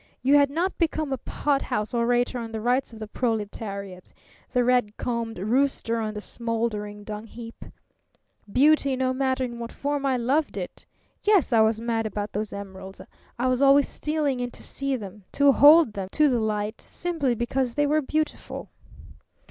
[0.23, 4.11] You had not become a pothouse orator on the rights of the proletariat
[4.51, 7.63] the red combed rooster on the smouldering dungheap!
[8.51, 10.87] Beauty, no matter in what form, I loved it.
[11.21, 12.99] Yes, I was mad about those emeralds.
[13.37, 17.35] I was always stealing in to see them, to hold them to the light, simply
[17.35, 18.69] because they were beautiful."